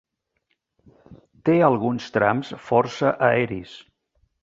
[1.51, 3.79] Té alguns trams força aeris.